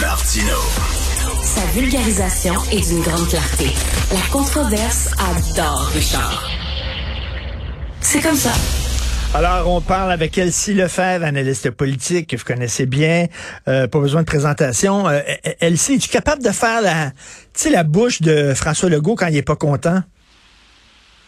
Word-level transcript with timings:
Martino. 0.00 0.54
Sa 1.42 1.64
vulgarisation 1.72 2.54
est 2.70 2.88
d'une 2.88 3.02
grande 3.02 3.28
clarté. 3.28 3.66
La 4.12 4.20
controverse 4.30 5.08
adore 5.18 5.86
Richard. 5.92 6.48
C'est 8.00 8.20
comme 8.20 8.36
ça. 8.36 8.52
Alors, 9.34 9.68
on 9.68 9.80
parle 9.80 10.12
avec 10.12 10.38
Elsie 10.38 10.74
Lefebvre, 10.74 11.24
analyste 11.24 11.70
politique 11.70 12.28
que 12.28 12.36
vous 12.36 12.44
connaissez 12.44 12.86
bien. 12.86 13.26
Euh, 13.66 13.88
pas 13.88 13.98
besoin 13.98 14.20
de 14.20 14.26
présentation. 14.26 15.08
Euh, 15.08 15.20
Elsie, 15.58 15.94
es-tu 15.94 16.08
capable 16.08 16.44
de 16.44 16.50
faire 16.50 16.80
la, 16.80 17.12
la 17.68 17.82
bouche 17.82 18.22
de 18.22 18.54
François 18.54 18.88
Legault 18.88 19.16
quand 19.16 19.26
il 19.26 19.36
est 19.36 19.42
pas 19.42 19.56
content? 19.56 20.02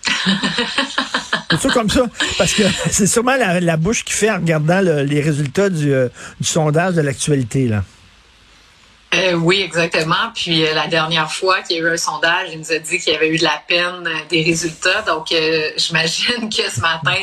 c'est 1.51 1.61
ça 1.61 1.69
comme 1.75 1.91
ça? 1.91 2.03
Parce 2.39 2.55
que 2.55 2.63
c'est 2.91 3.07
sûrement 3.07 3.37
la, 3.37 3.77
bouche 3.77 4.05
qui 4.05 4.13
fait 4.13 4.31
en 4.31 4.37
regardant 4.37 4.81
les 4.81 5.21
résultats 5.21 5.71
du, 5.71 5.93
euh, 5.93 6.09
du 6.41 6.47
sondage 6.47 6.95
de 6.95 7.01
l'actualité, 7.01 7.67
là. 7.67 7.83
Euh, 9.13 9.35
oui, 9.35 9.61
exactement. 9.61 10.31
Puis 10.35 10.65
euh, 10.65 10.73
la 10.73 10.87
dernière 10.87 11.31
fois 11.33 11.63
qu'il 11.63 11.77
y 11.77 11.81
a 11.81 11.83
eu 11.83 11.93
un 11.93 11.97
sondage, 11.97 12.51
il 12.53 12.61
nous 12.61 12.71
a 12.71 12.79
dit 12.79 12.99
qu'il 13.01 13.13
y 13.13 13.17
avait 13.17 13.29
eu 13.29 13.39
de 13.39 13.43
la 13.43 13.61
peine 13.67 14.07
euh, 14.07 14.19
des 14.29 14.43
résultats. 14.45 15.03
Donc, 15.03 15.35
j'imagine 15.77 16.49
que 16.49 16.71
ce 16.71 16.81
matin, 16.81 17.17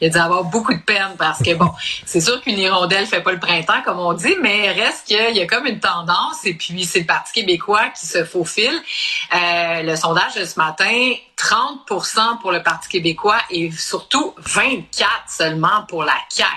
il 0.00 0.06
a 0.06 0.10
dû 0.10 0.18
avoir 0.18 0.44
beaucoup 0.44 0.72
de 0.72 0.82
peine 0.82 1.16
parce 1.18 1.42
que, 1.42 1.54
bon, 1.54 1.70
c'est 2.06 2.20
sûr 2.20 2.40
qu'une 2.40 2.58
hirondelle 2.58 3.06
fait 3.06 3.22
pas 3.22 3.32
le 3.32 3.40
printemps, 3.40 3.82
comme 3.84 3.98
on 3.98 4.12
dit, 4.12 4.36
mais 4.40 4.70
reste 4.70 5.06
qu'il 5.06 5.36
y 5.36 5.40
a 5.40 5.46
comme 5.46 5.66
une 5.66 5.80
tendance 5.80 6.44
et 6.44 6.54
puis 6.54 6.84
c'est 6.84 7.00
le 7.00 7.06
Parti 7.06 7.32
québécois 7.32 7.88
qui 7.88 8.06
se 8.06 8.24
faufile. 8.24 8.80
le 9.32 9.96
sondage 9.96 10.34
de 10.36 10.44
ce 10.44 10.58
matin 10.58 11.12
30% 11.42 12.38
pour 12.40 12.52
le 12.52 12.62
Parti 12.62 12.88
québécois 12.88 13.38
et 13.50 13.72
surtout 13.72 14.32
24 14.38 15.10
seulement 15.28 15.84
pour 15.88 16.04
la 16.04 16.14
CAQ. 16.28 16.48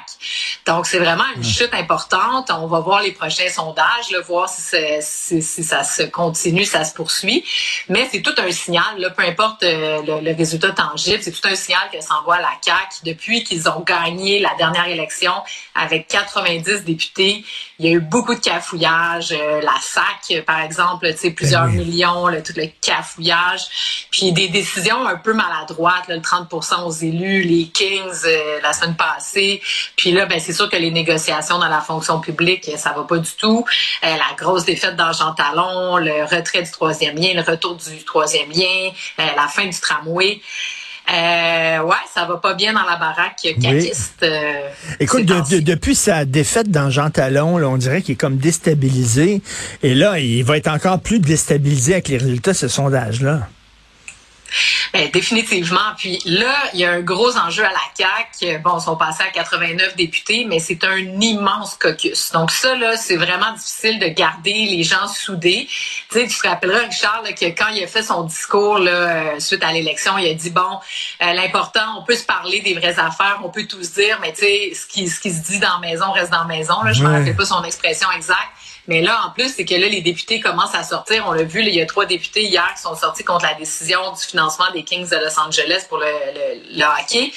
Donc, 0.68 0.86
c'est 0.86 1.00
vraiment 1.00 1.24
une 1.36 1.44
chute 1.44 1.74
importante. 1.74 2.52
On 2.52 2.68
va 2.68 2.80
voir 2.82 3.02
les 3.02 3.12
prochains 3.12 3.50
sondages, 3.50 4.12
là, 4.12 4.22
voir 4.22 4.48
si, 4.48 4.78
si, 5.02 5.42
si, 5.42 5.64
ça 5.64 5.84
se 5.84 6.04
continue, 6.04 6.66
ça 6.66 6.84
se 6.84 6.94
poursuit. 6.94 7.44
Mais 7.90 8.08
c'est 8.12 8.22
tout 8.22 8.36
un 8.38 8.52
signal, 8.52 9.00
là, 9.00 9.10
peu 9.10 9.24
importe 9.24 9.64
euh, 9.64 10.22
le, 10.22 10.36
résultat 10.36 10.72
tangible, 10.72 11.22
c'est 11.22 11.32
tout 11.32 11.48
un 11.48 11.56
signal 11.56 11.90
que 11.92 12.00
s'envoie 12.02 12.40
la 12.40 12.52
CAQ 12.62 12.98
depuis 13.04 13.44
qu'ils 13.44 13.68
ont 13.68 13.80
gagné 13.80 14.40
la 14.40 14.54
dernière 14.58 14.88
élection 14.88 15.34
avec 15.74 16.08
90 16.08 16.84
députés. 16.84 17.44
Il 17.80 17.86
y 17.86 17.90
a 17.90 17.92
eu 17.94 18.00
beaucoup 18.00 18.36
de 18.36 18.40
cafouillage. 18.40 19.32
Euh, 19.32 19.62
la 19.62 19.76
SAC, 19.82 20.44
par 20.46 20.62
exemple, 20.62 21.12
tu 21.14 21.18
sais, 21.18 21.32
plusieurs 21.32 21.66
ben 21.66 21.78
millions, 21.78 22.26
tout 22.44 22.54
le 22.56 22.68
cafouillage. 22.82 24.08
Puis 24.12 24.32
des 24.32 24.48
décisions 24.48 25.06
un 25.06 25.18
peu 25.18 25.34
maladroite, 25.34 26.08
le 26.08 26.18
30% 26.18 26.86
aux 26.86 26.92
élus, 26.92 27.42
les 27.44 27.68
Kings 27.68 28.26
euh, 28.26 28.60
la 28.62 28.74
semaine 28.74 28.96
passée. 28.96 29.62
Puis 29.96 30.12
là, 30.12 30.26
ben 30.26 30.40
c'est 30.40 30.54
sûr 30.54 30.70
que 30.70 30.78
les 30.78 30.92
négociations 30.92 31.60
dans 31.60 31.68
la 31.68 31.82
fonction 31.82 32.20
publique, 32.20 32.70
ça 32.78 32.94
va 32.94 33.04
pas 33.04 33.18
du 33.18 33.32
tout. 33.32 33.66
Euh, 34.04 34.08
la 34.08 34.36
grosse 34.38 34.66
défaite 34.66 34.96
d'Argent 34.96 35.34
Talon, 35.34 35.98
le 35.98 36.24
retrait 36.24 36.64
du 36.64 36.72
troisième 36.72 37.16
lien, 37.16 37.34
le 37.34 37.42
retour 37.42 37.76
du 37.76 38.04
troisième 38.04 38.50
lien, 38.52 38.92
euh, 39.20 39.24
la 39.36 39.48
fin 39.48 39.66
du 39.66 39.80
tramway. 39.80 40.42
Euh, 41.08 41.84
ouais, 41.84 41.96
ça 42.14 42.26
va 42.26 42.38
pas 42.38 42.56
bien 42.56 42.74
dans 42.74 42.84
la 42.84 42.98
baraque 42.98 43.36
caquiste. 43.62 44.26
Écoute, 45.00 45.26
depuis 45.26 45.96
sa 45.96 46.26
défaite 46.26 46.70
dans 46.70 46.90
Jean 46.90 47.10
Talon, 47.10 47.56
on 47.64 47.78
dirait 47.78 48.02
qu'il 48.02 48.14
est 48.14 48.18
comme 48.18 48.38
déstabilisé. 48.38 49.42
Et 49.84 49.94
là, 49.94 50.20
il 50.20 50.44
va 50.44 50.58
être 50.58 50.68
encore 50.68 51.00
plus 51.00 51.20
déstabilisé 51.20 51.94
avec 51.94 52.08
les 52.08 52.18
résultats 52.18 52.52
de 52.52 52.58
ce 52.58 52.68
sondage-là. 52.68 53.48
Ben, 54.94 55.10
définitivement. 55.12 55.94
Puis 55.98 56.22
là, 56.26 56.56
il 56.74 56.80
y 56.80 56.86
a 56.86 56.92
un 56.92 57.02
gros 57.02 57.36
enjeu 57.38 57.64
à 57.66 57.72
la 57.72 57.80
CAQ. 57.98 58.60
Bon, 58.60 58.78
ils 58.78 58.84
sont 58.84 58.96
passés 58.96 59.24
à 59.24 59.32
89 59.32 59.96
députés, 59.96 60.46
mais 60.48 60.60
c'est 60.60 60.84
un 60.84 60.98
immense 60.98 61.76
caucus. 61.76 62.32
Donc 62.32 62.52
ça, 62.52 62.76
là, 62.76 62.98
c'est 62.98 63.18
vraiment 63.18 63.52
difficile 63.54 64.00
de 64.00 64.08
garder 64.08 64.54
les 64.54 64.84
gens 64.84 65.08
soudés. 65.08 65.68
Tu 66.12 66.20
sais, 66.20 66.28
tu 66.28 66.38
te 66.38 66.48
rappelleras, 66.48 66.88
Richard, 66.88 67.24
que 67.40 67.46
quand 67.46 67.68
il 67.70 67.84
a 67.84 67.88
fait 67.88 68.04
son 68.04 68.24
discours 68.24 68.80
là, 68.80 68.92
euh, 68.92 69.40
suite 69.40 69.64
à 69.64 69.72
l'élection, 69.72 70.18
il 70.18 70.30
a 70.30 70.34
dit, 70.34 70.50
bon, 70.50 70.80
euh, 71.22 71.34
l'important, 71.34 72.00
on 72.00 72.04
peut 72.04 72.16
se 72.16 72.26
parler 72.26 72.62
des 72.62 72.74
vraies 72.74 73.00
affaires, 73.00 73.40
on 73.44 73.50
peut 73.50 73.66
tout 73.66 73.84
se 73.84 73.94
dire, 73.94 74.20
mais 74.22 74.34
tu 74.34 74.42
sais, 74.42 74.72
ce 74.74 74.86
qui, 74.86 75.10
ce 75.10 75.20
qui 75.20 75.32
se 75.32 75.42
dit 75.42 75.60
dans 75.60 75.80
la 75.82 75.88
maison 75.88 76.12
reste 76.12 76.32
dans 76.32 76.40
la 76.40 76.46
maison. 76.46 76.82
Là, 76.84 76.94
je 76.94 77.04
ne 77.04 77.08
me 77.08 77.14
rappelle 77.14 77.36
pas 77.36 77.46
son 77.46 77.64
expression 77.64 78.08
exacte. 78.12 78.40
Mais 78.88 79.02
là, 79.02 79.20
en 79.26 79.32
plus, 79.32 79.54
c'est 79.56 79.66
que 79.66 79.74
là, 79.74 79.88
les 79.88 80.02
députés 80.02 80.40
commencent 80.40 80.76
à 80.76 80.84
sortir. 80.84 81.26
On 81.28 81.32
l'a 81.32 81.44
vu, 81.44 81.62
il 81.62 81.74
y 81.74 81.82
a 81.82 81.86
trois 81.86 82.06
députés 82.06 82.44
hier 82.44 82.72
qui 82.76 82.82
sont 82.82 82.96
sortis 82.96 83.24
contre 83.24 83.46
la 83.46 83.56
décision 83.56 84.12
du 84.12 84.22
financement 84.22 84.66
des 84.74 84.84
Kings 84.84 85.10
de 85.10 85.16
Los 85.16 85.40
Angeles 85.40 85.86
pour 85.90 85.98
le, 85.98 86.84
hockey. 87.02 87.32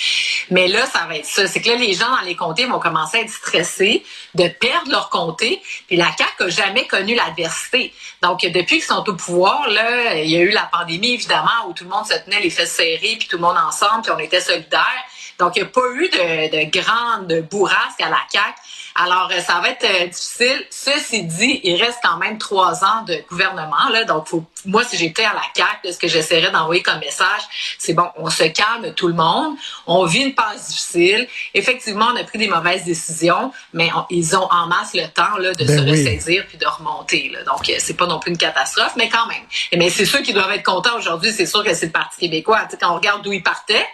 Mais 0.50 0.69
là, 0.69 0.86
ça 0.86 1.06
va 1.06 1.16
être 1.16 1.26
ça. 1.26 1.47
C'est 1.47 1.60
que 1.60 1.70
là, 1.70 1.76
les 1.76 1.94
gens 1.94 2.10
dans 2.10 2.25
les 2.26 2.36
comtés 2.36 2.66
vont 2.66 2.78
commencer 2.78 3.19
à 3.19 3.20
être 3.22 3.31
stressés 3.31 4.04
de 4.34 4.48
perdre 4.48 4.91
leur 4.91 5.09
comté. 5.09 5.62
Puis 5.86 5.97
la 5.97 6.09
CAQ 6.16 6.44
n'a 6.44 6.48
jamais 6.48 6.86
connu 6.86 7.14
l'adversité. 7.14 7.94
Donc, 8.22 8.42
depuis 8.42 8.76
qu'ils 8.76 8.82
sont 8.82 9.09
au 9.09 9.15
pouvoir, 9.15 9.69
là, 9.69 10.16
il 10.16 10.30
y 10.30 10.36
a 10.36 10.41
eu 10.41 10.50
la 10.50 10.69
pandémie, 10.70 11.15
évidemment, 11.15 11.66
où 11.69 11.72
tout 11.72 11.84
le 11.84 11.91
monde 11.91 12.06
se 12.06 12.15
tenait 12.25 12.41
les 12.41 12.50
fesses 12.50 12.72
serrées, 12.72 13.16
puis 13.19 13.28
tout 13.28 13.36
le 13.36 13.42
monde 13.42 13.56
ensemble, 13.56 14.03
puis 14.03 14.12
on 14.15 14.19
était 14.19 14.41
solidaires. 14.41 15.04
Donc, 15.38 15.56
il 15.56 15.62
n'y 15.62 15.69
a 15.69 15.71
pas 15.71 15.88
eu 15.94 16.09
de, 16.09 16.65
de 16.65 16.71
grande 16.71 17.49
bourrasque 17.49 18.00
à 18.00 18.09
la 18.09 18.19
CAQ. 18.31 18.54
Alors, 19.00 19.31
euh, 19.32 19.41
ça 19.41 19.60
va 19.60 19.71
être 19.71 19.84
euh, 19.84 20.06
difficile. 20.06 20.66
Ceci 20.71 21.22
dit, 21.22 21.60
il 21.62 21.81
reste 21.81 21.99
quand 22.03 22.16
même 22.16 22.37
trois 22.38 22.84
ans 22.84 23.04
de 23.06 23.22
gouvernement. 23.28 23.88
Là, 23.93 24.04
donc, 24.04 24.27
faut, 24.27 24.44
moi, 24.65 24.82
si 24.82 24.97
j'étais 24.97 25.25
à 25.25 25.34
la 25.34 25.43
CAQ, 25.54 25.93
ce 25.93 25.98
que 25.98 26.09
j'essaierais 26.09 26.50
d'envoyer 26.50 26.82
comme 26.82 26.98
message, 26.98 27.43
c'est 27.78 27.94
bon, 27.94 28.09
on 28.16 28.28
se 28.28 28.43
calme 28.44 28.93
tout 28.94 29.06
le 29.06 29.15
monde. 29.15 29.54
On 29.87 30.04
vit 30.04 30.25
une 30.25 30.34
passe 30.34 30.71
difficile. 30.71 31.28
Effectivement, 31.54 32.09
on 32.12 32.16
a 32.16 32.25
pris 32.25 32.38
des 32.38 32.48
mauvaises 32.48 32.84
décisions, 32.84 33.53
mais 33.72 33.91
ils 34.10 34.37
ont 34.37 34.48
en 34.50 34.66
masse 34.66 34.94
le 34.94 35.06
temps 35.06 35.37
là, 35.38 35.53
de 35.53 35.65
ben 35.65 35.78
se 35.78 35.88
ressaisir 35.88 36.44
puis 36.48 36.59
de 36.59 36.66
remonter. 36.66 37.31
Là. 37.32 37.44
Donc, 37.44 37.69
euh, 37.69 37.75
c'est 37.78 37.97
pas 37.97 38.06
non 38.06 38.19
plus 38.19 38.32
une 38.32 38.38
catastrophe, 38.38 38.94
mais 38.97 39.09
quand 39.09 39.27
même. 39.28 39.44
Mais 39.78 39.91
c'est 39.91 40.06
ceux 40.06 40.22
qui 40.22 40.32
doivent 40.32 40.50
être 40.50 40.65
contents 40.65 40.97
aujourd'hui. 40.97 41.32
C'est 41.32 41.47
sûr 41.47 41.62
que 41.62 41.72
c'est 41.75 41.87
le 41.87 41.93
Parti 41.93 42.19
québécois. 42.19 42.66
quand 42.81 42.91
on 42.91 42.97
regarde 42.97 43.22
d'où 43.22 43.32
ils 43.32 43.43
partaient, 43.43 43.87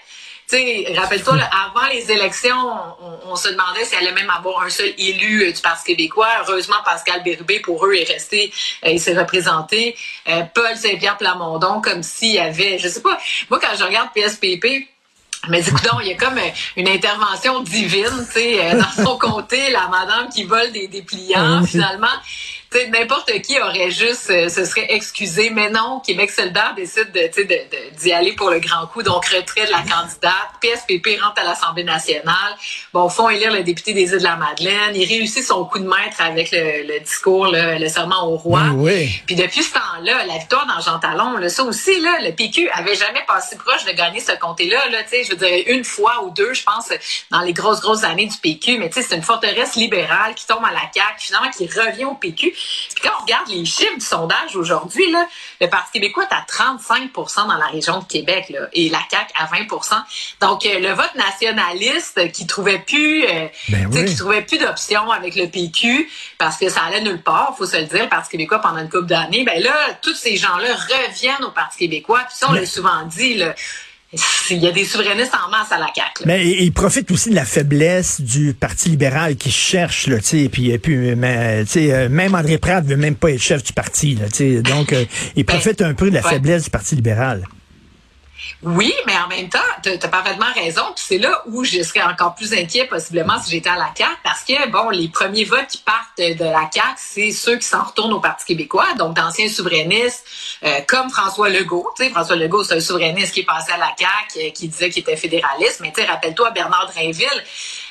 rappelle-toi, 0.97 1.35
avant 1.35 1.87
les 1.89 2.11
élections, 2.11 2.57
on, 3.27 3.37
se 3.37 3.49
demandait 3.49 3.85
s'il 3.85 3.99
allait 3.99 4.13
même 4.13 4.31
avoir 4.31 4.63
un 4.63 4.71
seul 4.71 4.93
élu 4.99 5.43
euh, 5.43 5.53
du 5.53 5.61
Parti 5.61 5.85
québécois. 5.85 6.29
Heureusement, 6.47 6.77
Pascal 6.85 7.23
Bérubé, 7.23 7.61
pour 7.61 7.85
eux, 7.87 7.95
est 7.95 8.05
resté, 8.05 8.53
euh, 8.85 8.91
il 8.91 9.01
s'est 9.01 9.19
représenté. 9.19 9.97
Euh, 10.29 10.43
Paul 10.55 10.77
Saint-Pierre 10.77 11.17
Plamondon, 11.17 11.81
comme 11.81 12.03
s'il 12.03 12.33
y 12.33 12.39
avait, 12.39 12.79
je 12.79 12.89
sais 12.89 13.03
pas, 13.03 13.19
moi, 13.51 13.59
quand 13.61 13.77
je 13.77 13.85
regarde 13.85 14.09
PSPP, 14.15 14.89
mais 15.49 15.61
il 15.61 16.07
y 16.09 16.13
a 16.13 16.17
comme 16.17 16.41
une 16.77 16.89
intervention 16.89 17.61
divine, 17.61 18.27
tu 18.33 18.41
sais, 18.41 18.75
dans 18.75 19.05
son 19.05 19.19
comté, 19.19 19.71
la 19.71 19.89
madame 19.89 20.29
qui 20.31 20.45
vole 20.45 20.73
des 20.73 20.89
dépliants, 20.89 21.61
ah 21.63 21.67
finalement 21.67 22.07
n'importe 22.91 23.33
qui 23.43 23.61
aurait 23.61 23.91
juste 23.91 24.31
euh, 24.31 24.49
se 24.49 24.65
serait 24.65 24.87
excusé, 24.91 25.51
mais 25.51 25.71
non, 25.71 26.01
Québec 26.05 26.31
solidaire 26.31 26.75
décide 26.77 27.13
de, 27.13 27.99
d'y 27.99 28.13
aller 28.13 28.33
pour 28.33 28.51
le 28.51 28.59
grand 28.59 28.87
coup, 28.87 29.03
donc 29.03 29.27
retrait 29.27 29.67
de 29.67 29.73
la 29.73 29.83
candidate. 29.83 30.33
PSPP 30.61 31.21
rentre 31.21 31.41
à 31.41 31.45
l'Assemblée 31.45 31.85
nationale. 31.85 32.35
Bon, 32.93 33.09
font 33.09 33.29
élire 33.29 33.53
le 33.53 33.63
député 33.63 33.93
des 33.93 34.13
îles 34.13 34.19
de 34.19 34.25
la 34.25 34.37
Madeleine. 34.37 34.95
Il 34.95 35.07
réussit 35.07 35.45
son 35.45 35.65
coup 35.65 35.79
de 35.79 35.87
maître 35.87 36.21
avec 36.21 36.51
le, 36.53 36.99
discours, 37.01 37.49
le, 37.53 37.89
serment 37.89 38.29
au 38.29 38.37
roi. 38.37 38.63
Oui. 38.75 39.23
Puis 39.27 39.37
depuis 39.37 39.63
ce 39.63 39.75
temps-là, 39.75 40.25
la 40.25 40.39
victoire 40.39 40.67
dans 40.67 40.81
Jean 40.81 40.99
Talon, 40.99 41.37
là, 41.37 41.49
ça 41.49 41.63
aussi, 41.65 42.01
là, 42.01 42.19
le 42.23 42.33
PQ 42.33 42.69
avait 42.71 42.97
jamais 42.97 43.23
passé 43.27 43.57
proche 43.57 43.85
de 43.85 43.93
gagner 43.93 44.21
ce 44.21 44.33
comté-là. 44.33 44.89
Là, 44.91 44.99
je 45.11 45.31
veux 45.31 45.37
dire, 45.37 45.65
une 45.67 45.85
fois 45.85 46.25
ou 46.25 46.31
deux, 46.31 46.55
je 46.55 46.63
pense, 46.63 46.91
dans 47.31 47.41
les 47.41 47.53
grosses, 47.53 47.81
grosses 47.81 48.05
années 48.05 48.27
du 48.27 48.37
PQ. 48.37 48.79
Mais 48.79 48.91
c'est 48.93 49.15
une 49.15 49.23
forteresse 49.23 49.77
libérale 49.77 50.35
qui 50.35 50.47
tombe 50.47 50.65
à 50.65 50.73
la 50.73 50.91
CAQ, 50.93 51.19
finalement 51.19 51.51
qui 51.51 51.67
revient 51.67 52.05
au 52.05 52.15
PQ. 52.15 52.55
Puis 52.95 53.03
quand 53.03 53.11
on 53.19 53.23
regarde 53.23 53.49
les 53.49 53.65
chiffres 53.65 53.99
du 53.99 54.05
sondage 54.05 54.57
aujourd'hui, 54.57 55.11
là, 55.11 55.27
le 55.61 55.69
Parti 55.69 55.93
québécois 55.93 56.25
est 56.31 56.35
à 56.35 56.45
35% 56.49 57.47
dans 57.47 57.57
la 57.57 57.67
région 57.67 57.99
de 57.99 58.05
Québec 58.05 58.47
là, 58.51 58.69
et 58.73 58.89
la 58.89 59.01
CAQ 59.11 59.33
à 59.39 59.47
20% 59.47 59.95
Donc, 60.41 60.67
euh, 60.67 60.79
le 60.79 60.93
vote 60.93 61.15
nationaliste 61.15 62.33
qui 62.33 62.47
trouvait 62.47 62.79
plus, 62.79 63.25
euh, 63.25 63.49
ben 63.69 64.07
qui 64.07 64.17
trouvait 64.17 64.43
plus 64.43 64.59
d'options 64.59 65.11
avec 65.11 65.35
le 65.37 65.49
PQ 65.49 66.09
parce 66.39 66.57
que 66.57 66.69
ça 66.69 66.83
allait 66.83 67.01
nulle 67.01 67.23
part, 67.23 67.55
faut 67.57 67.67
se 67.67 67.77
le 67.77 67.85
dire, 67.85 68.05
le 68.05 68.09
Parti 68.09 68.31
québécois 68.31 68.61
pendant 68.61 68.79
une 68.79 68.91
couple 68.91 69.07
d'années, 69.07 69.45
ben 69.45 69.63
là, 69.63 69.75
tous 70.03 70.15
ces 70.15 70.37
gens-là 70.37 70.75
reviennent 70.75 71.45
au 71.45 71.51
Parti 71.51 71.79
québécois. 71.79 72.21
Puis 72.29 72.37
ça, 72.39 72.47
on 72.51 72.53
l'a 72.53 72.67
souvent 72.67 73.03
dit, 73.07 73.35
là, 73.35 73.55
il 74.51 74.59
y 74.59 74.67
a 74.67 74.73
des 74.73 74.85
souverainistes 74.85 75.33
en 75.35 75.51
masse 75.51 75.73
à 75.73 75.79
la 75.79 75.87
CAQ. 75.95 76.25
Mais 76.27 76.47
il 76.47 76.73
profite 76.73 77.11
aussi 77.11 77.31
de 77.31 77.35
la 77.35 77.45
faiblesse 77.45 78.21
du 78.21 78.55
Parti 78.55 78.89
libéral 78.89 79.37
qui 79.37 79.51
cherche, 79.51 80.07
là, 80.07 80.19
tu 80.21 80.49
puis, 80.49 80.77
puis 80.79 81.15
mais, 81.17 81.65
euh, 81.77 82.09
même 82.09 82.35
André 82.35 82.59
Pratt 82.59 82.85
veut 82.85 82.97
même 82.97 83.17
pas 83.17 83.31
être 83.31 83.41
chef 83.41 83.63
du 83.63 83.73
parti, 83.73 84.17
là, 84.17 84.27
donc 84.63 84.93
euh, 84.93 85.05
il 85.37 85.45
ben, 85.45 85.55
profite 85.55 85.83
un 85.83 85.95
peu 85.95 86.11
de 86.11 86.15
la 86.15 86.23
faiblesse 86.23 86.65
du 86.65 86.71
Parti 86.71 86.95
libéral. 86.95 87.45
Oui, 88.63 88.95
mais 89.07 89.17
en 89.17 89.29
même 89.29 89.49
temps, 89.49 89.59
tu 89.83 89.91
as, 89.91 90.09
parfaitement 90.09 90.53
raison. 90.55 90.83
Puis 90.95 91.05
c'est 91.07 91.19
là 91.19 91.43
où 91.47 91.65
je 91.65 91.83
serais 91.83 92.03
encore 92.03 92.35
plus 92.35 92.53
inquiet 92.55 92.87
possiblement 92.87 93.41
si 93.43 93.51
j'étais 93.51 93.69
à 93.69 93.77
la 93.77 93.91
CAQ, 93.97 94.11
parce 94.23 94.43
que 94.43 94.71
bon, 94.71 94.91
les 94.91 95.09
premiers 95.09 95.45
votes 95.45 95.67
qui 95.69 95.79
partent 95.79 96.19
de 96.19 96.45
la 96.45 96.71
CAQ, 96.73 96.95
c'est 96.97 97.31
ceux 97.33 97.57
qui 97.57 97.67
s'en 97.67 97.83
retournent 97.83 98.13
au 98.13 98.21
Parti 98.21 98.47
québécois, 98.47 98.87
donc 98.99 99.17
d'anciens 99.17 99.49
souverainistes 99.49 100.25
euh, 100.65 100.81
comme 100.87 101.11
François 101.11 101.49
Legault. 101.49 101.91
François 102.13 102.37
Legault, 102.37 102.65
c'est 102.65 102.77
un 102.77 102.81
souverainiste 102.81 103.35
qui 103.35 103.41
est 103.41 103.45
passé 103.45 103.73
à 103.73 103.77
la 103.77 103.93
CAQ, 103.99 104.39
euh, 104.39 104.51
qui 104.51 104.69
disait 104.69 104.91
qu'il 104.91 105.03
était 105.03 105.17
fédéraliste. 105.17 105.81
Mais 105.81 105.93
tu 105.95 106.03
rappelle-toi 106.03 106.51
Bernard 106.51 106.91
Drainville. 106.95 107.45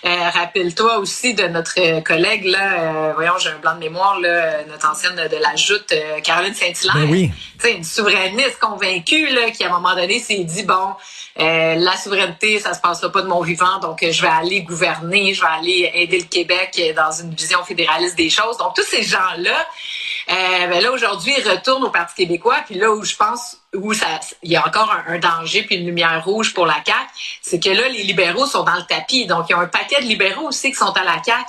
Rappelle-toi 0.04 0.98
aussi 0.98 1.34
de 1.34 1.48
notre 1.48 2.02
collègue, 2.02 2.46
là, 2.46 3.14
voyons, 3.14 3.38
j'ai 3.40 3.50
un 3.50 3.58
blanc 3.60 3.76
de 3.76 3.80
mémoire, 3.80 4.20
là, 4.20 4.64
notre 4.66 4.90
ancienne 4.90 5.16
de 5.16 5.38
la 5.38 5.56
joute, 5.56 5.94
Caroline 6.24 6.54
Saint-Hilaire. 6.54 6.96
Ben 6.96 7.10
oui. 7.10 7.32
une 7.66 7.84
souverainiste 7.84 8.60
convaincue 8.60 9.28
là, 9.30 9.50
qui, 9.52 9.64
à 9.64 9.68
un 9.68 9.80
moment 9.80 9.96
donné, 9.96 10.20
s'est 10.20 10.44
dit, 10.44 10.64
bon, 10.64 10.94
la 11.38 11.96
souveraineté, 11.96 12.60
ça 12.60 12.74
se 12.74 12.82
passera 12.82 13.12
pas 13.12 13.22
de 13.22 13.28
mon 13.28 13.42
vivant, 13.42 13.80
donc 13.80 14.06
je 14.10 14.22
vais 14.22 14.28
aller 14.28 14.62
gouverner, 14.64 15.34
je 15.34 15.42
vais 15.42 15.48
aller 15.48 15.92
aider 15.94 16.20
le 16.20 16.26
Québec 16.26 16.82
dans 16.96 17.12
une 17.12 17.34
vision 17.34 17.64
fédéraliste 17.64 18.18
des 18.18 18.30
choses. 18.30 18.58
Donc, 18.58 18.76
tous 18.76 18.84
ces 18.84 19.04
gens-là, 19.04 19.68
euh, 20.30 20.68
ben 20.68 20.82
là, 20.82 20.92
aujourd'hui, 20.92 21.34
ils 21.38 21.50
retournent 21.50 21.84
au 21.84 21.90
Parti 21.90 22.16
québécois. 22.16 22.58
Puis 22.66 22.76
là 22.76 22.92
où 22.92 23.04
je 23.04 23.16
pense 23.16 23.58
où 23.74 23.94
ça, 23.94 24.20
il 24.42 24.52
y 24.52 24.56
a 24.56 24.66
encore 24.66 24.94
un, 25.08 25.20
danger 25.20 25.64
puis 25.64 25.75
une 25.78 25.86
lumière 25.86 26.24
rouge 26.24 26.54
pour 26.54 26.66
la 26.66 26.75
CAQ, 26.86 27.10
c'est 27.42 27.60
que 27.60 27.70
là, 27.70 27.88
les 27.90 28.04
libéraux 28.04 28.46
sont 28.46 28.64
dans 28.64 28.75
le 28.75 28.84
tapis. 28.84 29.25
Donc, 29.25 29.46
il 29.50 29.54
y 29.54 29.56
a 29.56 29.60
un 29.60 29.68
paquet 29.68 30.02
de 30.02 30.08
libéraux 30.08 30.48
aussi 30.48 30.72
qui 30.72 30.78
sont 30.78 30.92
à 30.92 31.04
la 31.04 31.22
CAQ 31.24 31.44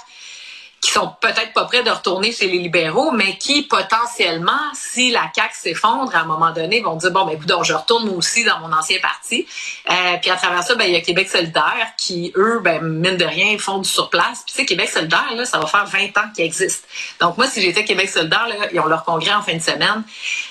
qui 0.84 0.90
sont 0.90 1.10
peut-être 1.19 1.54
pas 1.54 1.64
prêts 1.64 1.82
de 1.82 1.88
retourner 1.88 2.31
chez 2.31 2.46
les 2.46 2.58
libéraux, 2.58 3.10
mais 3.10 3.38
qui 3.38 3.62
potentiellement, 3.62 4.52
si 4.75 5.10
la 5.10 5.31
CAQ 5.34 5.54
s'effondre 5.54 6.14
à 6.14 6.20
un 6.20 6.25
moment 6.26 6.52
donné, 6.52 6.82
vont 6.82 6.96
dire 6.96 7.10
bon 7.10 7.25
ben 7.25 7.32
écoute, 7.32 7.50
je 7.62 7.72
retourne 7.72 8.06
aussi 8.10 8.44
dans 8.44 8.58
mon 8.58 8.70
ancien 8.70 8.98
parti. 9.00 9.46
Euh, 9.90 9.94
puis 10.20 10.31
à 10.31 10.36
travers 10.36 10.62
ça, 10.62 10.75
ben 10.75 10.84
il 10.84 10.92
y 10.92 10.96
a 10.96 11.00
Québec 11.00 11.31
solidaire 11.31 11.92
qui 11.96 12.34
eux, 12.36 12.60
ben 12.62 12.82
mine 12.82 13.16
de 13.16 13.25
rien, 13.25 13.56
font 13.56 13.78
du 13.78 13.88
surplace. 13.88 14.42
Puis 14.44 14.54
tu 14.54 14.60
sais, 14.60 14.66
Québec 14.66 14.90
solidaire 14.90 15.32
là, 15.34 15.46
ça 15.46 15.58
va 15.58 15.66
faire 15.66 15.86
20 15.86 16.19
ans 16.19 16.28
qu'ils 16.34 16.44
existent. 16.44 16.86
Donc 17.19 17.38
moi, 17.38 17.46
si 17.48 17.62
j'étais 17.62 17.84
Québec 17.84 18.10
solidaire, 18.10 18.46
là, 18.46 18.66
ils 18.70 18.78
ont 18.78 18.86
leur 18.86 19.04
congrès 19.04 19.32
en 19.32 19.40
fin 19.40 19.54
de 19.54 19.62
semaine, 19.62 20.02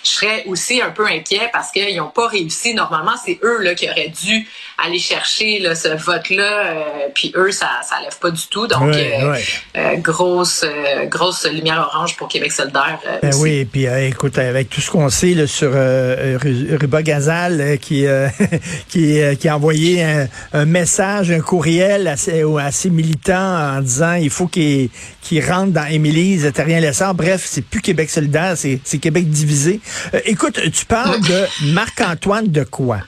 je 0.04 0.10
serais 0.10 0.46
aussi 0.48 0.82
un 0.82 0.90
peu 0.90 1.06
inquiet 1.06 1.48
parce 1.54 1.70
qu'ils 1.70 1.96
n'ont 1.96 2.08
pas 2.10 2.28
réussi. 2.28 2.74
Normalement, 2.74 3.14
c'est 3.24 3.40
eux 3.44 3.60
là 3.60 3.76
qui 3.76 3.88
auraient 3.88 4.10
dû 4.10 4.48
aller 4.80 5.00
chercher 5.00 5.60
là, 5.60 5.76
ce 5.76 5.90
vote-là, 5.90 6.66
euh, 6.66 6.84
puis 7.14 7.32
eux, 7.36 7.52
ça, 7.52 7.70
ça 7.84 8.00
lève 8.02 8.18
pas 8.18 8.32
du 8.32 8.48
tout. 8.48 8.66
Donc, 8.66 8.96
euh, 8.96 9.36
euh, 9.78 9.98
grosse, 10.24 10.66
grosse 11.08 11.48
lumière 11.50 11.90
orange 11.94 12.16
pour 12.16 12.28
Québec 12.28 12.52
solidaire. 12.52 13.00
Ben 13.22 13.34
oui, 13.40 13.60
et 13.60 13.66
puis 13.66 13.86
écoute, 13.86 14.38
avec 14.38 14.70
tout 14.70 14.82
ce 14.82 14.90
qu'on 14.90 15.10
sait 15.10 15.34
là, 15.34 15.48
sur 15.48 15.72
Ruba 15.72 17.04
Gazal 17.04 17.78
qui, 17.80 18.06
qui, 18.88 19.20
qui 19.40 19.48
a 19.50 19.56
envoyé 19.56 20.04
un, 20.54 20.66
message, 20.66 21.32
un 21.32 21.42
courriel 21.42 22.08
à 22.08 22.18
ses, 22.18 22.90
militants 22.90 23.78
en 23.78 23.82
disant 23.82 24.14
il 24.14 24.30
faut 24.30 24.48
qu'ils 24.48 24.90
rentrent 25.48 25.74
dans 25.74 25.86
Émilie, 25.86 26.40
rien 26.56 26.80
Lessard. 26.80 27.16
Bref, 27.16 27.44
c'est 27.46 27.64
plus 27.64 27.82
Québec 27.82 28.10
solidaire, 28.10 28.56
c'est 28.56 28.98
Québec 29.00 29.30
divisé. 29.30 29.80
écoute, 30.26 30.60
tu 30.72 30.86
parles 30.86 31.22
de 31.28 31.74
Marc-Antoine 31.74 32.48
de 32.48 32.64
quoi? 32.64 33.00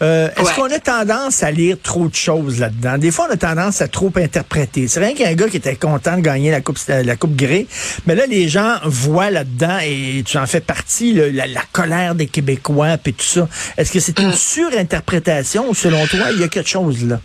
Euh, 0.00 0.28
est-ce 0.36 0.54
qu'on 0.54 0.70
a 0.70 0.78
tendance 0.78 1.42
à 1.42 1.50
lire 1.50 1.76
trop 1.82 2.08
de 2.08 2.14
choses 2.14 2.60
là-dedans? 2.60 2.98
Des 2.98 3.10
fois, 3.10 3.26
on 3.28 3.32
a 3.32 3.36
tendance 3.36 3.82
à 3.82 3.88
trop 3.88 4.12
interpréter. 4.16 4.86
C'est 4.86 5.00
rien 5.00 5.14
qu'un 5.14 5.34
gars 5.34 5.48
qui 5.48 5.56
était 5.56 5.76
content 5.76 6.16
de 6.16 6.22
gagner 6.22 6.50
la 6.50 6.60
Coupe, 6.60 6.78
la 6.88 7.16
coupe 7.16 7.34
Grey, 7.34 7.66
mais 8.06 8.14
là, 8.14 8.26
les 8.26 8.48
gens 8.48 8.76
voient 8.84 9.30
là-dedans, 9.30 9.78
et 9.84 10.22
tu 10.24 10.38
en 10.38 10.46
fais 10.46 10.60
partie, 10.60 11.14
la, 11.14 11.46
colère 11.72 12.14
des 12.14 12.26
Québécois, 12.26 12.96
puis 12.98 13.12
tout 13.12 13.24
ça. 13.24 13.48
Est-ce 13.76 13.92
que 13.92 14.00
c'est 14.00 14.18
une 14.20 14.28
mm. 14.28 14.34
surinterprétation 14.34 15.68
ou 15.68 15.74
selon 15.74 16.06
toi, 16.06 16.26
il 16.32 16.40
y 16.40 16.44
a 16.44 16.48
quelque 16.48 16.68
chose 16.68 17.04
là? 17.04 17.20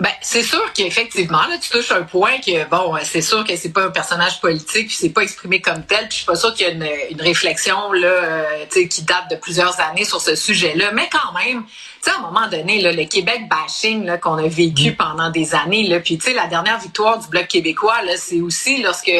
Ben, 0.00 0.12
c'est 0.20 0.44
sûr 0.44 0.72
qu'effectivement, 0.74 1.44
là, 1.48 1.58
tu 1.60 1.70
touches 1.70 1.90
un 1.90 2.02
point 2.02 2.38
que, 2.38 2.68
bon, 2.68 2.94
c'est 3.02 3.20
sûr 3.20 3.42
que 3.44 3.56
c'est 3.56 3.72
pas 3.72 3.84
un 3.86 3.90
personnage 3.90 4.40
politique, 4.40 4.86
puis 4.86 4.96
c'est 4.96 5.08
pas 5.08 5.22
exprimé 5.22 5.60
comme 5.60 5.84
tel, 5.84 6.06
puis 6.08 6.10
je 6.10 6.16
suis 6.18 6.26
pas 6.26 6.36
sûr 6.36 6.54
qu'il 6.54 6.68
y 6.68 6.70
a 6.70 6.72
une, 6.72 6.88
une 7.10 7.20
réflexion, 7.20 7.92
là, 7.92 8.08
euh, 8.08 8.66
qui 8.88 9.02
date 9.02 9.28
de 9.30 9.36
plusieurs 9.36 9.80
années 9.80 10.04
sur 10.04 10.20
ce 10.20 10.36
sujet-là, 10.36 10.92
mais 10.92 11.08
quand 11.10 11.32
même, 11.32 11.64
tu 11.64 11.72
sais, 12.02 12.10
à 12.10 12.18
un 12.18 12.22
moment 12.30 12.46
donné, 12.48 12.80
là, 12.80 12.92
le 12.92 13.04
Québec 13.06 13.48
bashing, 13.48 14.04
là, 14.04 14.18
qu'on 14.18 14.38
a 14.38 14.46
vécu 14.46 14.92
mm. 14.92 14.96
pendant 14.96 15.30
des 15.30 15.56
années, 15.56 15.88
là, 15.88 15.98
puis 15.98 16.16
tu 16.16 16.26
sais, 16.26 16.32
la 16.32 16.46
dernière 16.46 16.78
victoire 16.78 17.18
du 17.18 17.26
Bloc 17.26 17.48
québécois, 17.48 18.00
là, 18.02 18.12
c'est 18.16 18.40
aussi 18.40 18.80
lorsque 18.82 19.10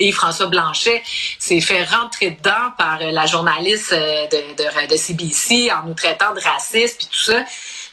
et 0.00 0.12
François 0.12 0.46
Blanchet 0.46 1.02
s'est 1.40 1.60
fait 1.60 1.82
rentrer 1.82 2.30
dedans 2.30 2.70
par 2.76 3.00
la 3.00 3.26
journaliste 3.26 3.92
euh, 3.92 4.26
de, 4.28 4.62
de, 4.62 4.90
de 4.92 4.96
CBC 4.96 5.70
en 5.72 5.88
nous 5.88 5.94
traitant 5.94 6.32
de 6.34 6.40
racistes 6.40 6.98
puis 6.98 7.08
tout 7.10 7.32
ça. 7.32 7.44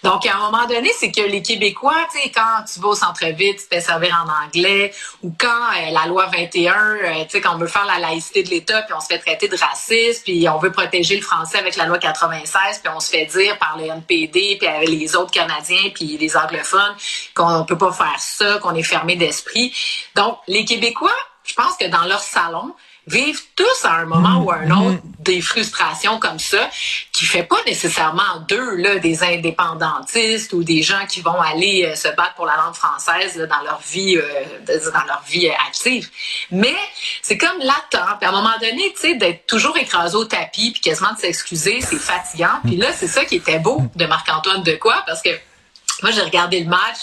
Donc, 0.05 0.23
à 0.27 0.35
un 0.35 0.51
moment 0.51 0.67
donné, 0.67 0.91
c'est 0.99 1.11
que 1.11 1.21
les 1.21 1.41
Québécois, 1.41 1.97
tu 2.11 2.21
sais, 2.21 2.29
quand 2.29 2.63
tu 2.71 2.79
vas 2.79 2.89
au 2.89 2.95
centre-ville, 2.95 3.55
tu 3.55 3.63
te 3.63 3.73
fais 3.73 3.81
servir 3.81 4.23
en 4.23 4.45
anglais, 4.45 4.93
ou 5.23 5.33
quand 5.35 5.47
euh, 5.47 5.89
la 5.91 6.05
loi 6.05 6.27
21, 6.27 6.73
euh, 6.75 7.23
tu 7.23 7.31
sais, 7.31 7.41
quand 7.41 7.55
on 7.55 7.57
veut 7.57 7.65
faire 7.65 7.87
la 7.87 7.97
laïcité 7.97 8.43
de 8.43 8.51
l'État, 8.51 8.83
puis 8.83 8.93
on 8.95 8.99
se 8.99 9.07
fait 9.07 9.17
traiter 9.17 9.47
de 9.47 9.57
raciste, 9.57 10.23
puis 10.23 10.47
on 10.47 10.59
veut 10.59 10.71
protéger 10.71 11.15
le 11.15 11.23
français 11.23 11.57
avec 11.57 11.75
la 11.75 11.87
loi 11.87 11.97
96, 11.97 12.81
puis 12.83 12.93
on 12.95 12.99
se 12.99 13.09
fait 13.09 13.25
dire 13.25 13.57
par 13.57 13.79
le 13.79 13.85
NPD, 13.85 14.57
puis 14.59 14.67
avec 14.67 14.89
les 14.89 15.15
autres 15.15 15.31
Canadiens, 15.31 15.89
puis 15.91 16.17
les 16.17 16.37
anglophones, 16.37 16.95
qu'on 17.33 17.65
peut 17.65 17.77
pas 17.77 17.91
faire 17.91 18.19
ça, 18.19 18.59
qu'on 18.59 18.75
est 18.75 18.83
fermé 18.83 19.15
d'esprit. 19.15 19.73
Donc, 20.15 20.37
les 20.47 20.65
Québécois, 20.65 21.17
je 21.43 21.55
pense 21.55 21.77
que 21.77 21.85
dans 21.87 22.03
leur 22.03 22.21
salon, 22.21 22.75
vivent 23.07 23.41
tous 23.55 23.85
à 23.85 23.93
un 23.93 24.05
moment 24.05 24.43
ou 24.43 24.51
à 24.51 24.55
un 24.57 24.71
autre 24.71 24.97
mm-hmm. 24.97 25.23
des 25.23 25.41
frustrations 25.41 26.19
comme 26.19 26.39
ça, 26.39 26.69
qui 27.11 27.25
fait 27.25 27.43
pas 27.43 27.57
nécessairement 27.65 28.39
d'eux 28.47 28.75
là 28.75 28.97
des 28.97 29.23
indépendantistes 29.23 30.53
ou 30.53 30.63
des 30.63 30.81
gens 30.81 31.05
qui 31.07 31.21
vont 31.21 31.39
aller 31.39 31.85
euh, 31.85 31.95
se 31.95 32.07
battre 32.09 32.33
pour 32.35 32.45
la 32.45 32.55
langue 32.57 32.73
française 32.73 33.37
dans 33.37 33.61
leur 33.61 33.81
vie 33.81 34.17
euh, 34.17 34.21
dans 34.67 35.05
leur 35.05 35.23
vie 35.27 35.47
euh, 35.47 35.53
active. 35.67 36.09
Mais 36.51 36.75
c'est 37.21 37.37
comme 37.37 37.59
latent. 37.59 38.17
Puis 38.19 38.25
à 38.25 38.29
un 38.29 38.31
moment 38.31 38.57
donné, 38.59 38.93
tu 38.93 39.01
sais, 39.01 39.15
d'être 39.15 39.45
toujours 39.45 39.77
écrasé 39.77 40.15
au 40.15 40.25
tapis 40.25 40.71
puis 40.71 40.81
quasiment 40.81 41.13
de 41.13 41.19
s'excuser, 41.19 41.81
c'est 41.81 41.99
fatigant. 41.99 42.59
Puis 42.63 42.77
là, 42.77 42.91
c'est 42.93 43.07
ça 43.07 43.25
qui 43.25 43.35
était 43.35 43.59
beau 43.59 43.83
de 43.95 44.05
Marc-Antoine 44.05 44.63
de 44.63 44.75
quoi 44.75 45.03
parce 45.05 45.21
que 45.21 45.29
moi, 46.01 46.11
j'ai 46.11 46.21
regardé 46.21 46.59
le 46.59 46.65
match. 46.65 46.97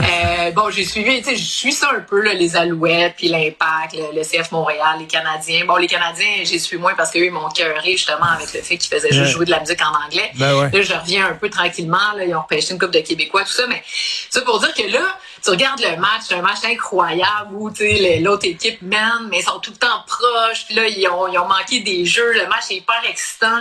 Euh, 0.00 0.50
bon, 0.50 0.70
j'ai 0.70 0.84
suivi, 0.84 1.22
tu 1.22 1.30
sais, 1.30 1.36
je 1.36 1.44
suis 1.44 1.72
ça 1.72 1.90
un 1.96 2.00
peu, 2.00 2.20
là, 2.20 2.34
les 2.34 2.56
Alouettes, 2.56 3.14
puis 3.16 3.28
l'Impact, 3.28 3.96
le, 4.14 4.22
CF 4.22 4.52
Montréal, 4.52 4.96
les 4.98 5.06
Canadiens. 5.06 5.64
Bon, 5.64 5.76
les 5.76 5.86
Canadiens, 5.86 6.42
j'ai 6.42 6.58
suivi 6.58 6.80
moins 6.80 6.94
parce 6.94 7.10
qu'eux, 7.10 7.24
ils 7.24 7.32
m'ont 7.32 7.48
cœuré 7.48 7.92
justement 7.92 8.26
avec 8.26 8.52
le 8.52 8.60
fait 8.60 8.76
qu'ils 8.76 8.94
faisaient 8.94 9.12
juste 9.12 9.32
jouer 9.32 9.46
de 9.46 9.50
la 9.50 9.60
musique 9.60 9.80
en 9.82 10.06
anglais. 10.06 10.30
Ben 10.34 10.70
là, 10.70 10.82
je 10.82 10.92
reviens 10.92 11.26
un 11.26 11.34
peu 11.34 11.48
tranquillement. 11.48 12.12
Là, 12.16 12.24
ils 12.24 12.34
ont 12.34 12.42
repêché 12.42 12.72
une 12.72 12.78
coupe 12.78 12.90
de 12.90 13.00
Québécois, 13.00 13.44
tout 13.44 13.52
ça. 13.52 13.66
Mais 13.66 13.82
ça 14.30 14.40
pour 14.42 14.60
dire 14.60 14.74
que 14.74 14.90
là, 14.92 15.18
tu 15.44 15.50
regardes 15.50 15.80
le 15.80 15.96
match, 15.96 16.22
c'est 16.28 16.34
un 16.36 16.40
match 16.42 16.64
incroyable 16.64 17.54
où 17.54 17.70
l'autre 18.20 18.46
équipe 18.46 18.80
mène, 18.80 19.28
mais 19.28 19.40
ils 19.40 19.44
sont 19.44 19.58
tout 19.58 19.72
le 19.72 19.76
temps 19.76 20.02
proches. 20.06 20.64
Puis 20.64 20.74
là, 20.74 20.88
ils 20.88 21.06
ont, 21.08 21.28
ils 21.28 21.38
ont 21.38 21.46
manqué 21.46 21.80
des 21.80 22.06
jeux. 22.06 22.32
Le 22.32 22.46
match 22.46 22.70
est 22.70 22.76
hyper 22.76 23.02
excitant. 23.06 23.58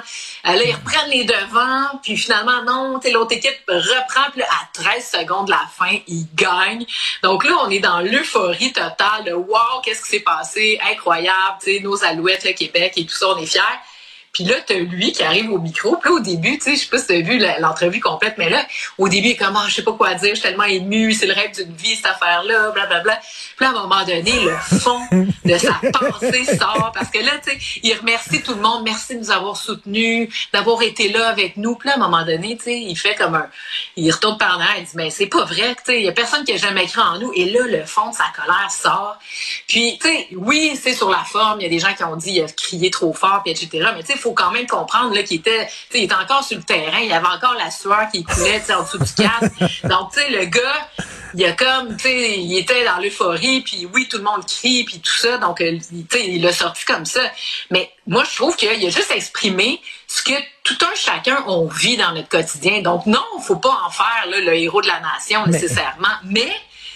Euh, 0.48 0.54
là, 0.54 0.64
ils 0.64 0.74
reprennent 0.74 1.10
les 1.10 1.26
devants. 1.26 2.00
Puis 2.02 2.16
finalement, 2.16 2.64
non, 2.64 3.02
l'autre 3.12 3.34
équipe 3.34 3.60
reprend. 3.68 4.32
Puis 4.32 4.40
là, 4.40 4.48
à 4.50 4.82
13 4.82 5.12
secondes 5.20 5.48
de 5.48 5.52
la 5.52 5.68
fin, 5.78 5.98
ils 6.08 6.28
gagnent. 6.36 6.86
Donc 7.22 7.44
là, 7.44 7.58
on 7.66 7.70
est 7.70 7.80
dans 7.80 8.00
l'euphorie 8.00 8.72
totale. 8.72 9.34
Wow, 9.34 9.82
qu'est-ce 9.84 10.04
qui 10.04 10.10
s'est 10.10 10.20
passé? 10.22 10.80
Incroyable. 10.90 11.60
Nos 11.82 12.02
alouettes, 12.06 12.46
le 12.46 12.54
Québec 12.54 12.94
et 12.96 13.06
tout 13.06 13.16
ça, 13.16 13.28
on 13.28 13.38
est 13.38 13.46
fiers. 13.46 13.62
Puis 14.34 14.46
là, 14.46 14.56
t'as 14.66 14.74
lui 14.74 15.12
qui 15.12 15.22
arrive 15.22 15.52
au 15.52 15.60
micro. 15.60 15.96
Puis 15.98 16.10
là, 16.10 16.16
au 16.16 16.20
début, 16.20 16.58
tu 16.58 16.64
sais, 16.64 16.76
je 16.76 16.82
sais 16.82 16.90
pas 16.90 16.98
si 16.98 17.06
t'as 17.06 17.22
vu 17.22 17.40
l'entrevue 17.60 18.00
complète, 18.00 18.34
mais 18.40 18.50
là, 18.50 18.66
au 18.98 19.08
début, 19.08 19.28
il 19.28 19.32
est 19.32 19.36
comme, 19.36 19.56
ah, 19.56 19.66
je 19.68 19.76
sais 19.76 19.84
pas 19.84 19.94
quoi 19.94 20.16
dire, 20.16 20.30
je 20.30 20.40
suis 20.40 20.42
tellement 20.42 20.64
ému, 20.64 21.14
c'est 21.14 21.28
le 21.28 21.34
rêve 21.34 21.54
d'une 21.56 21.76
vie, 21.76 21.96
cette 21.96 22.08
affaire-là, 22.08 22.72
blablabla. 22.72 23.20
Puis 23.56 23.64
là, 23.66 23.68
à 23.68 23.70
un 23.70 23.82
moment 23.84 24.04
donné, 24.04 24.32
le 24.44 24.58
fond 24.80 25.00
de 25.46 25.58
sa 25.58 25.74
pensée 26.00 26.46
sort. 26.58 26.92
Parce 26.96 27.10
que 27.10 27.20
là, 27.20 27.34
tu 27.46 27.52
sais, 27.52 27.80
il 27.84 27.94
remercie 27.94 28.42
tout 28.42 28.56
le 28.56 28.62
monde. 28.62 28.84
Merci 28.84 29.14
de 29.14 29.20
nous 29.20 29.30
avoir 29.30 29.56
soutenus, 29.56 30.30
d'avoir 30.52 30.82
été 30.82 31.10
là 31.10 31.30
avec 31.30 31.56
nous. 31.58 31.76
Puis 31.76 31.90
là, 31.90 31.94
à 31.94 31.98
un 31.98 32.00
moment 32.00 32.26
donné, 32.26 32.58
tu 32.58 32.64
sais, 32.64 32.80
il 32.80 32.96
fait 32.96 33.14
comme 33.14 33.36
un, 33.36 33.48
il 33.96 34.12
retourne 34.12 34.40
par 34.40 34.58
là, 34.58 34.66
il 34.80 34.86
dit, 34.86 34.92
mais 34.96 35.12
c'est 35.12 35.28
pas 35.28 35.46
vrai, 35.46 35.76
tu 35.76 35.84
sais, 35.86 36.00
il 36.00 36.06
y 36.06 36.10
a 36.10 36.12
personne 36.12 36.44
qui 36.44 36.54
a 36.54 36.58
jamais 36.58 36.88
cru 36.88 37.02
en 37.02 37.20
nous. 37.20 37.32
Et 37.36 37.46
là, 37.52 37.68
le 37.68 37.86
fond 37.86 38.10
de 38.10 38.16
sa 38.16 38.26
colère 38.36 38.72
sort. 38.72 39.20
Puis, 39.68 40.00
tu 40.02 40.08
sais, 40.08 40.28
oui, 40.36 40.76
c'est 40.82 40.94
sur 40.94 41.12
la 41.12 41.24
forme. 41.24 41.62
Il 41.62 41.64
y 41.64 41.68
a 41.68 41.70
des 41.70 41.80
gens 41.80 41.94
qui 41.94 42.04
ont 42.04 42.16
dit, 42.16 42.32
il 42.32 42.42
a 42.42 42.48
crié 42.48 42.90
trop 42.90 43.14
fort, 43.14 43.42
puis 43.44 43.52
etc. 43.52 43.90
Mais 43.96 44.02
tu 44.02 44.14
sais, 44.14 44.23
faut 44.24 44.34
quand 44.34 44.52
même 44.52 44.68
comprendre 44.68 45.20
qu'il 45.24 45.40
était, 45.40 45.68
il 45.94 46.04
était 46.04 46.16
encore 46.16 46.44
sur 46.44 46.58
le 46.58 46.64
terrain, 46.64 47.00
il 47.00 47.10
y 47.10 47.14
avait 47.14 47.28
encore 47.28 47.56
la 47.56 47.70
sueur 47.70 48.08
qui 48.12 48.24
coulait 48.24 48.64
en 48.72 48.84
dessous 48.84 48.98
du 48.98 49.14
casque. 49.14 49.54
Donc, 49.84 50.14
tu 50.14 50.20
sais, 50.20 50.30
le 50.30 50.46
gars, 50.46 50.90
il 51.36 51.46
a 51.46 51.52
comme, 51.54 51.98
tu 51.98 52.04
sais, 52.04 52.40
il 52.40 52.58
était 52.58 52.86
dans 52.86 53.00
l'euphorie, 53.00 53.62
puis 53.62 53.88
oui, 53.94 54.08
tout 54.08 54.18
le 54.18 54.24
monde 54.24 54.46
crie, 54.46 54.84
puis 54.84 55.00
tout 55.00 55.16
ça. 55.18 55.38
Donc, 55.38 55.62
euh, 55.62 55.78
tu 55.78 56.06
sais, 56.10 56.28
il 56.28 56.42
l'a 56.42 56.54
sorti 56.54 56.86
comme 56.86 57.06
ça. 57.06 57.22
Mais 57.72 57.92
moi, 58.08 58.24
je 58.30 58.36
trouve 58.36 58.56
qu'il 58.56 58.70
a 58.70 58.90
juste 58.90 59.12
exprimé 59.12 59.82
ce 60.08 60.22
que 60.24 60.34
tout 60.64 60.78
un 60.82 60.96
chacun 60.96 61.44
on 61.48 61.68
vit 61.68 61.98
dans 61.98 62.14
notre 62.14 62.30
quotidien. 62.30 62.82
Donc, 62.82 63.06
non, 63.06 63.24
faut 63.42 63.58
pas 63.58 63.78
en 63.86 63.90
faire 63.90 64.26
là, 64.30 64.40
le 64.40 64.54
héros 64.54 64.82
de 64.82 64.88
la 64.88 65.00
nation 65.00 65.46
nécessairement, 65.48 66.16
mais 66.24 66.52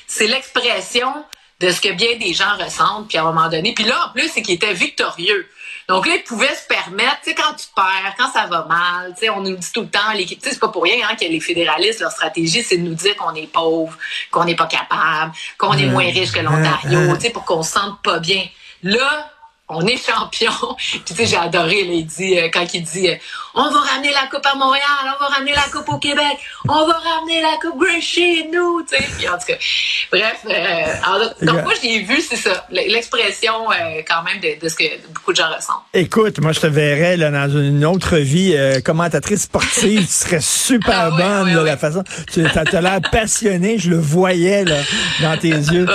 c'est 0.07 0.27
l'expression 0.27 1.11
de 1.59 1.71
ce 1.71 1.81
que 1.81 1.91
bien 1.91 2.17
des 2.17 2.33
gens 2.33 2.55
ressentent, 2.57 3.07
puis 3.07 3.17
à 3.17 3.21
un 3.21 3.25
moment 3.25 3.49
donné. 3.49 3.73
Puis 3.73 3.85
là, 3.85 4.07
en 4.07 4.13
plus, 4.13 4.29
c'est 4.29 4.41
qu'il 4.41 4.55
était 4.55 4.73
victorieux. 4.73 5.49
Donc 5.87 6.05
là, 6.05 6.15
ils 6.15 6.23
pouvaient 6.23 6.53
se 6.53 6.67
permettre, 6.67 7.21
tu 7.23 7.29
sais, 7.29 7.35
quand 7.35 7.53
tu 7.53 7.67
perds, 7.73 8.13
quand 8.17 8.29
ça 8.29 8.45
va 8.47 8.65
mal, 8.65 9.13
tu 9.13 9.21
sais, 9.21 9.29
on 9.29 9.39
nous 9.39 9.55
dit 9.55 9.71
tout 9.73 9.81
le 9.81 9.87
temps, 9.87 10.11
l'équipe, 10.13 10.37
tu 10.37 10.45
sais, 10.47 10.53
c'est 10.53 10.59
pas 10.59 10.67
pour 10.67 10.83
rien 10.83 11.07
hein, 11.09 11.15
que 11.15 11.23
les 11.23 11.39
fédéralistes, 11.39 12.01
leur 12.01 12.11
stratégie, 12.11 12.61
c'est 12.61 12.77
de 12.77 12.83
nous 12.83 12.93
dire 12.93 13.15
qu'on 13.15 13.33
est 13.35 13.47
pauvre, 13.47 13.97
qu'on 14.29 14.43
n'est 14.43 14.55
pas 14.55 14.65
capable, 14.65 15.31
qu'on 15.57 15.73
est 15.73 15.85
moins 15.85 16.05
riche 16.05 16.31
que 16.33 16.41
l'Ontario, 16.41 17.15
tu 17.15 17.21
sais, 17.21 17.29
pour 17.29 17.45
qu'on 17.45 17.63
se 17.63 17.71
sente 17.71 18.01
pas 18.01 18.19
bien. 18.19 18.45
Là, 18.83 19.31
on 19.69 19.85
est 19.85 19.97
champion. 19.97 20.51
Puis 20.77 21.01
tu 21.05 21.13
sais, 21.13 21.25
j'ai 21.25 21.37
adoré, 21.37 21.83
là, 21.83 21.93
il 21.93 22.05
dit, 22.05 22.39
euh, 22.39 22.49
quand 22.53 22.65
il 22.73 22.83
dit, 22.83 23.09
euh, 23.09 23.15
on 23.53 23.69
va 23.69 23.79
ramener 23.79 24.11
la 24.11 24.27
coupe 24.29 24.45
à 24.45 24.55
Montréal, 24.55 24.83
on 25.03 25.23
va 25.23 25.29
ramener 25.29 25.53
la 25.53 25.63
coupe 25.71 25.89
au 25.89 25.97
Québec, 25.97 26.37
on 26.67 26.85
va 26.85 26.93
ramener 26.93 27.41
la 27.41 27.57
coupe 27.61 27.79
Grey 27.79 27.99
chez 28.01 28.47
nous, 28.53 28.81
tu 28.83 28.95
sais. 28.95 29.03
Puis 29.17 29.27
en 29.27 29.33
tout 29.33 29.47
cas, 29.47 29.57
bref, 30.11 30.45
euh, 30.45 31.45
donc 31.45 31.63
moi 31.63 31.73
j'ai 31.81 31.99
vu, 31.99 32.21
c'est 32.21 32.35
ça, 32.35 32.65
l'expression 32.69 33.53
quand 34.07 34.23
même 34.23 34.39
de, 34.39 34.69
ce 34.69 34.75
que 34.75 34.83
beaucoup 35.13 35.31
de 35.31 35.37
gens 35.37 35.49
ressentent. 35.53 35.83
Écoute, 35.93 36.39
moi 36.39 36.51
je 36.51 36.59
te 36.59 36.67
verrais 36.67 37.17
là, 37.17 37.31
dans 37.31 37.49
une 37.49 37.83
autre 37.83 38.17
vie 38.17 38.55
commentatrice 38.85 39.43
sportive, 39.43 40.01
tu 40.01 40.07
serais 40.07 40.41
super 40.41 41.11
ah 41.13 41.43
bonne 41.43 41.53
de 41.53 41.59
la 41.59 41.77
façon. 41.77 42.03
Tu 42.31 42.45
as, 42.45 42.81
l'air 42.81 43.01
passionné, 43.11 43.79
je 43.79 43.89
le 43.89 43.97
voyais 43.97 44.65
là 44.65 44.81
dans 45.21 45.37
tes 45.37 45.49
yeux. 45.49 45.87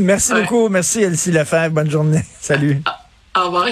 Merci 0.00 0.34
beaucoup, 0.34 0.68
merci 0.68 1.02
Elsie 1.02 1.32
Lefebvre, 1.32 1.70
bonne 1.70 1.90
journée. 1.90 2.22
Salut. 2.40 2.75
Au 3.36 3.44
revoir. 3.46 3.68